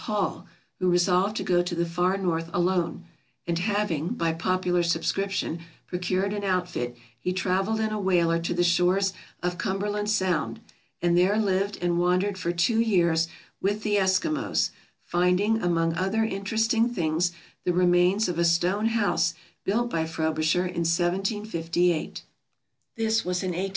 Hall, 0.01 0.47
who 0.79 0.89
resolved 0.89 1.37
to 1.37 1.43
go 1.43 1.61
to 1.61 1.75
the 1.75 1.85
far 1.85 2.17
North 2.17 2.49
alone; 2.53 3.05
and 3.45 3.59
having, 3.59 4.07
by 4.15 4.33
popular 4.33 4.81
subscription, 4.81 5.59
procured 5.85 6.33
an 6.33 6.43
outfit, 6.43 6.97
he 7.19 7.31
traveled 7.31 7.79
in 7.79 7.91
a 7.91 7.99
whaler 7.99 8.39
to 8.39 8.53
the 8.55 8.63
shores 8.63 9.13
of 9.43 9.59
Cumberland 9.59 10.09
Sound, 10.09 10.59
and 11.03 11.15
there 11.15 11.37
lived 11.37 11.77
and 11.83 11.99
wandered 11.99 12.35
for 12.35 12.51
two 12.51 12.79
years 12.79 13.27
with 13.61 13.83
the 13.83 13.97
Eskimos, 13.97 14.71
finding, 15.03 15.61
among 15.61 15.93
other 15.93 16.23
interesting 16.23 16.89
things, 16.89 17.31
the 17.63 17.71
remains 17.71 18.27
of 18.27 18.39
a 18.39 18.43
stone 18.43 18.87
house 18.87 19.35
built 19.63 19.91
by 19.91 20.07
Frobisher 20.07 20.65
in 20.65 20.81
1758. 20.81 22.23
This 22.95 23.23
was 23.23 23.43
in 23.43 23.49
1860 23.49 23.49
61. 23.61 23.69